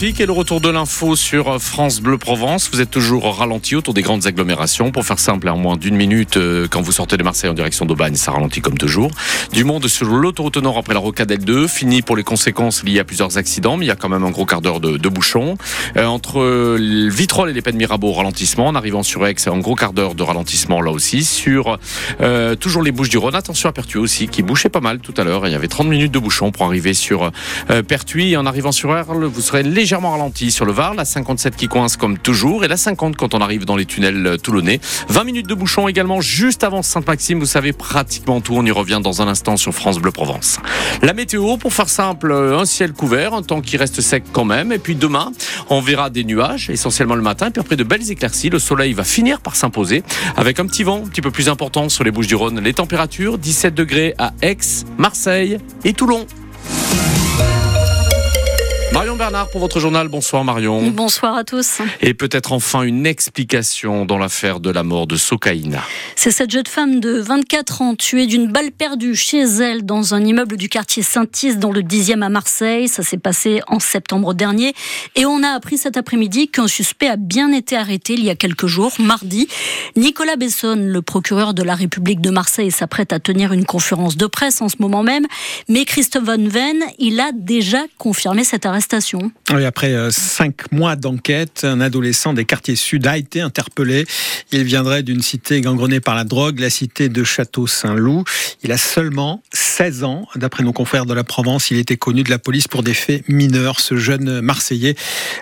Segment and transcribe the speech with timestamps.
[0.00, 2.70] Et le retour de l'info sur France Bleu Provence.
[2.72, 4.92] Vous êtes toujours ralenti autour des grandes agglomérations.
[4.92, 7.84] Pour faire simple, en moins d'une minute, euh, quand vous sortez de Marseille en direction
[7.84, 9.10] d'Aubagne, ça ralentit comme toujours.
[9.52, 11.66] Du monde sur l'autoroute nord après la rocade L2.
[11.66, 14.30] Fini pour les conséquences liées à plusieurs accidents, mais il y a quand même un
[14.30, 15.58] gros quart d'heure de, bouchon.
[15.96, 16.38] Euh, entre
[16.78, 18.68] le Vitrolles et les de Mirabeau, ralentissement.
[18.68, 21.24] En arrivant sur Aix, un gros quart d'heure de ralentissement là aussi.
[21.24, 21.76] Sur
[22.20, 25.14] euh, toujours les Bouches du Rhône, attention à Pertuis aussi, qui bouchait pas mal tout
[25.16, 25.48] à l'heure.
[25.48, 27.32] Il y avait 30 minutes de bouchon pour arriver sur
[27.70, 28.36] euh, Pertuis.
[28.36, 31.66] En arrivant sur Arles, vous serez légèrement légèrement ralenti sur le Var, la 57 qui
[31.66, 34.80] coince comme toujours et la 50 quand on arrive dans les tunnels euh, toulonnais.
[35.08, 39.00] 20 minutes de bouchon également juste avant Sainte-Maxime, vous savez pratiquement tout, on y revient
[39.02, 40.60] dans un instant sur France Bleu Provence.
[41.00, 44.44] La météo, pour faire simple, euh, un ciel couvert, un temps qui reste sec quand
[44.44, 45.32] même et puis demain,
[45.70, 49.04] on verra des nuages essentiellement le matin puis après de belles éclaircies, le soleil va
[49.04, 50.02] finir par s'imposer
[50.36, 52.60] avec un petit vent un petit peu plus important sur les Bouches du Rhône.
[52.60, 54.58] Les températures 17 degrés à Aix,
[54.98, 56.26] Marseille et Toulon.
[58.92, 60.08] Marion Bernard pour votre journal.
[60.08, 60.90] Bonsoir Marion.
[60.90, 61.80] Bonsoir à tous.
[62.00, 65.82] Et peut-être enfin une explication dans l'affaire de la mort de Sokaina.
[66.16, 70.24] C'est cette jeune femme de 24 ans tuée d'une balle perdue chez elle dans un
[70.24, 72.88] immeuble du quartier Saint-Is dans le 10e à Marseille.
[72.88, 74.74] Ça s'est passé en septembre dernier.
[75.16, 78.36] Et on a appris cet après-midi qu'un suspect a bien été arrêté il y a
[78.36, 79.48] quelques jours, mardi.
[79.96, 84.26] Nicolas Besson, le procureur de la République de Marseille, s'apprête à tenir une conférence de
[84.26, 85.26] presse en ce moment même.
[85.68, 88.66] Mais Christophe Van Ven, il a déjà confirmé cette
[89.50, 94.04] oui, après euh, cinq mois d'enquête, un adolescent des quartiers sud a été interpellé.
[94.52, 98.24] Il viendrait d'une cité gangrenée par la drogue, la cité de Château-Saint-Loup.
[98.62, 100.26] Il a seulement 16 ans.
[100.36, 103.26] D'après nos confrères de la Provence, il était connu de la police pour des faits
[103.28, 103.80] mineurs.
[103.80, 104.96] Ce jeune Marseillais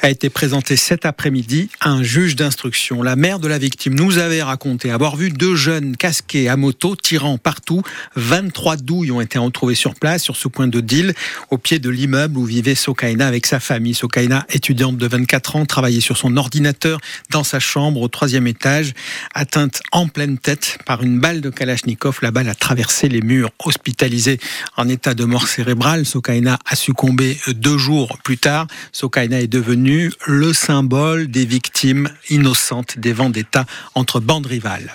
[0.00, 3.02] a été présenté cet après-midi à un juge d'instruction.
[3.02, 6.96] La mère de la victime nous avait raconté avoir vu deux jeunes casqués à moto
[6.96, 7.82] tirant partout.
[8.16, 11.14] 23 douilles ont été retrouvées sur place, sur ce point de deal,
[11.50, 13.94] au pied de l'immeuble où vivait Sokaina avec sa famille.
[13.94, 18.92] Sokaina, étudiante de 24 ans, travaillait sur son ordinateur dans sa chambre au troisième étage,
[19.34, 22.18] atteinte en pleine tête par une balle de Kalachnikov.
[22.22, 23.50] La balle a traversé les murs.
[23.64, 24.38] Hospitalisée
[24.76, 28.66] en état de mort cérébrale, Sokaina a succombé deux jours plus tard.
[28.92, 33.64] Sokaina est devenue le symbole des victimes innocentes des vendettas
[33.94, 34.92] entre bandes rivales.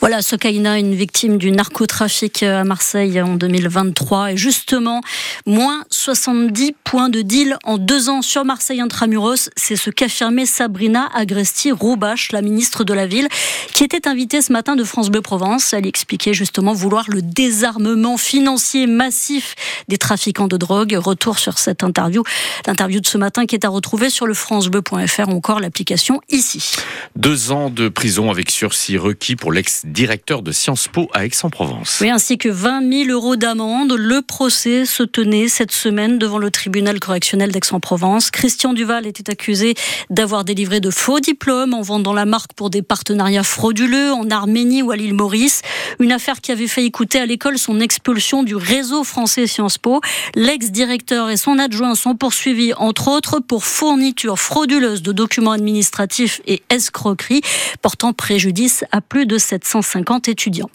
[0.00, 4.32] Voilà, Sokaina, une victime du narcotrafic à Marseille en 2023.
[4.32, 5.00] Et justement,
[5.46, 9.50] moins 70 points de deal en deux ans sur Marseille Intramuros.
[9.56, 13.28] C'est ce qu'affirmait Sabrina Agresti-Roubache, la ministre de la Ville,
[13.74, 15.72] qui était invitée ce matin de France Bleu Provence.
[15.72, 19.54] Elle expliquait justement vouloir le désarmement financier massif
[19.88, 20.96] des trafiquants de drogue.
[20.98, 22.22] Retour sur cette interview,
[22.66, 26.72] l'interview de ce matin qui est à retrouver sur le francebleu.fr ou encore l'application ici.
[27.16, 31.98] Deux ans de prison avec sursis requis pour l'ex-directeur de Sciences Po à Aix-en-Provence.
[32.00, 33.92] Oui, ainsi que 20 000 euros d'amende.
[33.92, 38.30] Le procès se tenait cette semaine devant le tribunal correctionnel d'Aix-en-Provence.
[38.30, 39.74] Christian Duval était accusé
[40.10, 44.82] d'avoir délivré de faux diplômes en vendant la marque pour des partenariats frauduleux en Arménie
[44.82, 45.62] ou à l'île Maurice.
[45.98, 50.00] Une affaire qui avait fait coûter à l'école son expulsion du réseau français Sciences Po.
[50.34, 56.62] L'ex-directeur et son adjoint sont poursuivis, entre autres, pour fourniture frauduleuse de documents administratifs et
[56.70, 57.40] escroquerie,
[57.82, 60.70] portant préjudice à plus de 750 étudiants.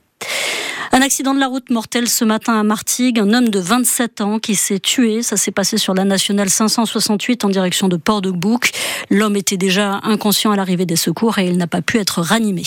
[0.96, 3.20] Un accident de la route mortel ce matin à Martigues.
[3.20, 5.24] Un homme de 27 ans qui s'est tué.
[5.24, 8.72] Ça s'est passé sur la nationale 568 en direction de Port-de-Bouc.
[9.10, 12.64] L'homme était déjà inconscient à l'arrivée des secours et il n'a pas pu être ranimé.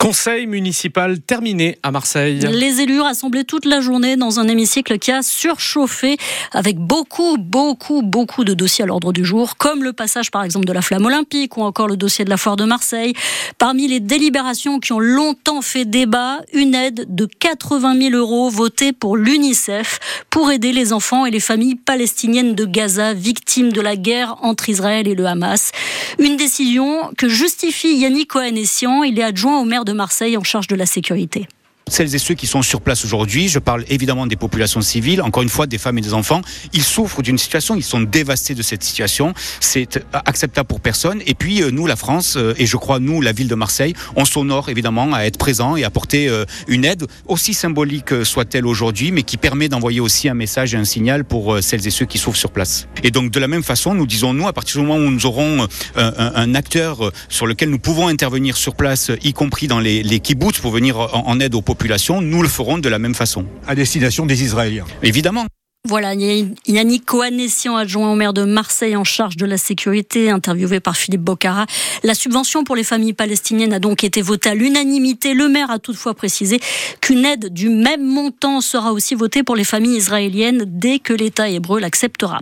[0.00, 2.38] Conseil municipal terminé à Marseille.
[2.38, 6.16] Les élus rassemblés toute la journée dans un hémicycle qui a surchauffé
[6.52, 10.66] avec beaucoup, beaucoup, beaucoup de dossiers à l'ordre du jour, comme le passage par exemple
[10.66, 13.12] de la flamme olympique ou encore le dossier de la foire de Marseille.
[13.58, 18.92] Parmi les délibérations qui ont longtemps fait débat, une aide de 80 000 euros votée
[18.92, 19.98] pour l'UNICEF
[20.30, 24.68] pour aider les enfants et les familles palestiniennes de Gaza victimes de la guerre entre
[24.68, 25.72] Israël et le Hamas.
[26.18, 29.02] Une décision que justifie Yannick Cohen-Essian.
[29.04, 31.48] Il est adjoint au maire de Marseille en charge de la sécurité.
[31.88, 35.44] Celles et ceux qui sont sur place aujourd'hui, je parle évidemment des populations civiles, encore
[35.44, 36.40] une fois des femmes et des enfants,
[36.72, 41.22] ils souffrent d'une situation, ils sont dévastés de cette situation, c'est acceptable pour personne.
[41.26, 43.94] Et puis euh, nous, la France, euh, et je crois nous, la ville de Marseille,
[44.16, 49.12] on s'honore évidemment à être présent et apporter euh, une aide, aussi symbolique soit-elle aujourd'hui,
[49.12, 52.18] mais qui permet d'envoyer aussi un message et un signal pour celles et ceux qui
[52.18, 52.88] souffrent sur place.
[53.04, 55.24] Et donc de la même façon, nous disons nous, à partir du moment où nous
[55.24, 60.20] aurons un, acteur sur lequel nous pouvons intervenir sur place, y compris dans les, les
[60.60, 61.75] pour venir en, en aide aux populations,
[62.20, 63.46] nous le ferons de la même façon.
[63.66, 64.84] À destination des Israéliens.
[65.02, 65.46] Évidemment.
[65.88, 70.96] Voilà, Yannick Coanessian, adjoint au maire de Marseille en charge de la sécurité, interviewé par
[70.96, 71.64] Philippe Bocara.
[72.02, 75.32] La subvention pour les familles palestiniennes a donc été votée à l'unanimité.
[75.32, 76.58] Le maire a toutefois précisé
[77.00, 81.48] qu'une aide du même montant sera aussi votée pour les familles israéliennes dès que l'État
[81.48, 82.40] hébreu l'acceptera.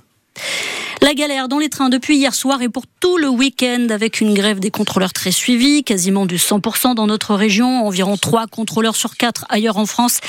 [1.04, 4.32] La galère dans les trains depuis hier soir et pour tout le week-end avec une
[4.32, 9.18] grève des contrôleurs très suivie, quasiment du 100% dans notre région, environ 3 contrôleurs sur
[9.18, 10.20] 4 ailleurs en France.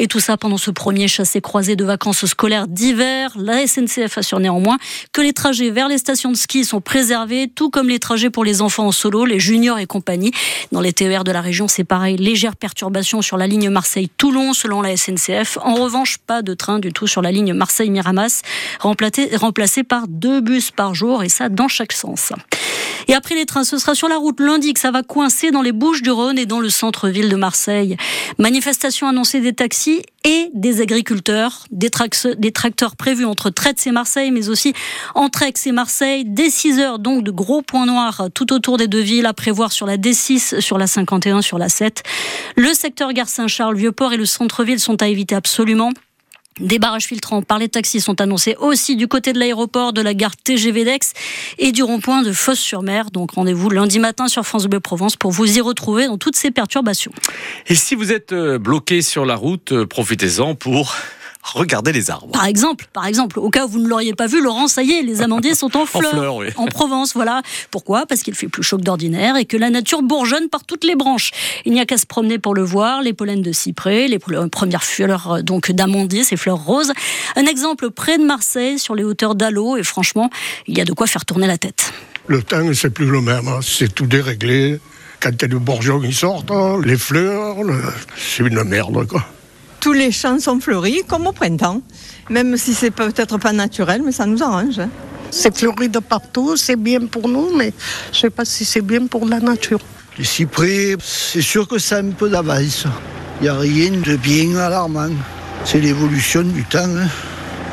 [0.00, 3.32] Et tout ça pendant ce premier chassé-croisé de vacances scolaires d'hiver.
[3.36, 4.78] La SNCF assure néanmoins
[5.12, 8.44] que les trajets vers les stations de ski sont préservés, tout comme les trajets pour
[8.44, 10.32] les enfants en solo, les juniors et compagnie.
[10.72, 14.82] Dans les TER de la région, c'est pareil, légère perturbation sur la ligne Marseille-Toulon selon
[14.82, 15.58] la SNCF.
[15.62, 18.42] En revanche, pas de train du tout sur la ligne Marseille-Miramas,
[18.80, 20.08] remplacé par
[20.40, 22.32] bus par jour et ça dans chaque sens.
[23.08, 25.62] Et après les trains, ce sera sur la route lundi que ça va coincer dans
[25.62, 27.96] les Bouches du Rhône et dans le centre-ville de Marseille.
[28.38, 34.48] Manifestation annoncée des taxis et des agriculteurs, des, tracteurs prévus entre Traits et Marseille, mais
[34.48, 34.72] aussi
[35.14, 36.24] entre Aix et Marseille.
[36.24, 39.72] Dès 6 heures, donc, de gros points noirs tout autour des deux villes à prévoir
[39.72, 42.02] sur la D6, sur la 51, sur la 7.
[42.56, 45.90] Le secteur Gare Saint-Charles, Vieux-Port et le centre-ville sont à éviter absolument.
[46.60, 50.14] Des barrages filtrants par les taxis sont annoncés aussi du côté de l'aéroport, de la
[50.14, 51.00] gare TGV d'Aix
[51.58, 53.10] et du rond-point de Fosse-sur-Mer.
[53.10, 56.52] Donc rendez-vous lundi matin sur France Bleu Provence pour vous y retrouver dans toutes ces
[56.52, 57.12] perturbations.
[57.66, 60.94] Et si vous êtes euh, bloqué sur la route, euh, profitez-en pour
[61.44, 62.32] regardez les arbres.
[62.32, 64.92] Par exemple, par exemple, au cas où vous ne l'auriez pas vu, Laurent, ça y
[64.92, 67.42] est, les amandiers sont en fleurs, en, Provence, voilà.
[67.70, 68.06] Pourquoi?
[68.06, 70.96] Parce qu'il fait plus chaud que d'ordinaire et que la nature bourgeonne par toutes les
[70.96, 71.30] branches.
[71.64, 74.82] Il n'y a qu'à se promener pour le voir, les pollens de cyprès, les premières
[74.82, 76.92] fleurs euh, donc d'amandier, ces fleurs roses.
[77.36, 80.30] Un exemple près de Marseille, sur les hauteurs d'Allo, et franchement,
[80.66, 81.92] il y a de quoi faire tourner la tête.
[82.26, 83.60] Le temps, c'est plus le même, hein.
[83.62, 84.80] c'est tout déréglé.
[85.20, 87.56] Quand il y a du bourgeon qui sortent, hein, les fleurs,
[88.16, 89.24] c'est une merde, quoi
[89.84, 91.82] tous les champs sont fleuris comme au printemps.
[92.30, 94.78] Même si c'est peut-être pas naturel, mais ça nous arrange.
[94.78, 94.88] Hein.
[95.30, 97.70] C'est fleuri de partout, c'est bien pour nous, mais
[98.10, 99.80] je ne sais pas si c'est bien pour la nature.
[100.16, 102.86] Les cyprès, c'est sûr que ça a un peu d'avance.
[103.40, 105.10] Il n'y a rien de bien alarmant.
[105.66, 106.78] C'est l'évolution du temps.
[106.78, 107.08] Hein.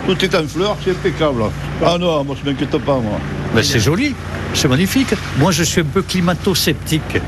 [0.06, 1.44] Tout est en fleurs, c'est impeccable.
[1.82, 3.22] Ah non, moi je m'inquiète pas, moi.
[3.56, 4.14] Mais c'est joli,
[4.54, 5.14] c'est magnifique.
[5.38, 7.22] Moi je suis un peu climato-sceptique.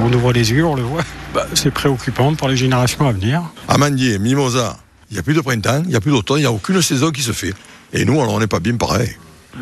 [0.00, 1.02] On ouvre les yeux, on le voit.
[1.34, 3.42] Bah, c'est préoccupant pour les générations à venir.
[3.68, 4.76] Amandier, mimosa,
[5.10, 6.80] il n'y a plus de printemps, il n'y a plus d'automne, il n'y a aucune
[6.82, 7.54] saison qui se fait.
[7.92, 9.10] Et nous, alors, on n'est pas bien pareil.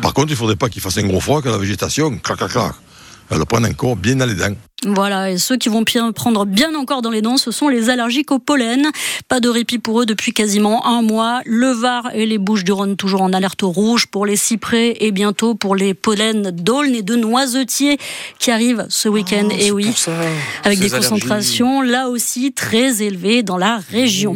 [0.01, 2.37] Par contre, il ne faudrait pas qu'il fasse un gros froid que la végétation, clac,
[2.37, 2.73] clac, clac,
[3.29, 4.55] elle le prenne encore bien dans les dents.
[4.85, 5.83] Voilà, et ceux qui vont
[6.13, 8.85] prendre bien encore dans les dents, ce sont les allergiques au pollen.
[9.27, 11.41] Pas de répit pour eux depuis quasiment un mois.
[11.45, 15.11] Le Var et les Bouches du Rhône toujours en alerte rouge pour les cyprès et
[15.11, 17.97] bientôt pour les pollens d'aulne et de noisetiers
[18.37, 19.47] qui arrivent ce week-end.
[19.49, 19.91] Oh, et oui,
[20.63, 24.35] avec des concentrations là aussi très élevées dans la région.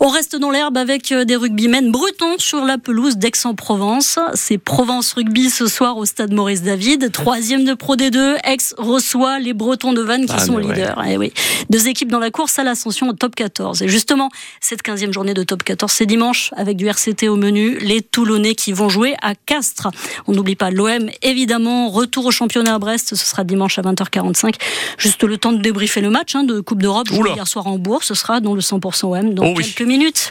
[0.00, 4.18] On reste dans l'herbe avec euh, des rugbymen bretons sur la pelouse d'Aix-en-Provence.
[4.32, 7.12] C'est Provence Rugby ce soir au stade Maurice David.
[7.12, 8.36] Troisième de Pro D2.
[8.44, 11.02] Aix reçoit les Bretons de Vannes qui ah, sont leaders.
[11.08, 11.32] Eh oui.
[11.70, 13.82] Deux équipes dans la course à l'ascension au top 14.
[13.82, 14.30] Et justement,
[14.60, 17.78] cette 15e journée de top 14, c'est dimanche avec du RCT au menu.
[17.78, 19.88] Les Toulonnais qui vont jouer à Castres.
[20.26, 21.90] On n'oublie pas l'OM, évidemment.
[21.90, 23.14] Retour au championnat à Brest.
[23.14, 24.54] Ce sera dimanche à 20h45.
[24.98, 27.08] Juste le temps de débriefer le match hein, de Coupe d'Europe.
[27.10, 28.04] Hier soir en Bourg.
[28.04, 30.30] Ce sera dans le 100% OM dans oh quelques minutes.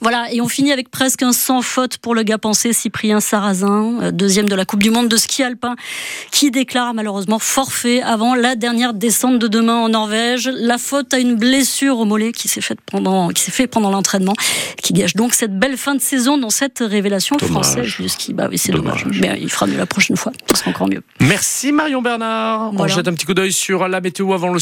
[0.00, 4.00] Voilà, et on finit avec presque un sans faute pour le gars pensé Cyprien Sarrazin,
[4.00, 5.74] euh, deuxième de la Coupe du Monde de ski alpin,
[6.30, 10.48] qui déclare malheureusement forfait avant la dernière descente de demain en Norvège.
[10.54, 13.90] La faute à une blessure au mollet qui s'est faite pendant, qui s'est fait pendant
[13.90, 14.34] l'entraînement,
[14.82, 18.32] qui gâche donc cette belle fin de saison dans cette révélation française du ski.
[18.32, 19.06] Bah oui, c'est dommage.
[19.20, 20.32] Mais il fera mieux la prochaine fois.
[20.50, 21.02] Ce sera encore mieux.
[21.20, 22.72] Merci Marion Bernard.
[22.76, 24.60] On jette un petit coup d'œil sur la météo avant le